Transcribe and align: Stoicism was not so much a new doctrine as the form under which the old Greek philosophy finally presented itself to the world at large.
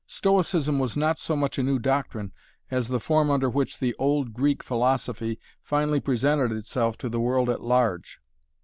Stoicism 0.07 0.79
was 0.79 0.97
not 0.97 1.19
so 1.19 1.35
much 1.35 1.59
a 1.59 1.61
new 1.61 1.77
doctrine 1.77 2.33
as 2.71 2.87
the 2.87 2.99
form 2.99 3.29
under 3.29 3.47
which 3.51 3.77
the 3.77 3.93
old 3.99 4.33
Greek 4.33 4.63
philosophy 4.63 5.39
finally 5.61 5.99
presented 5.99 6.51
itself 6.51 6.97
to 6.97 7.07
the 7.07 7.19
world 7.21 7.51
at 7.51 7.61
large. 7.61 8.19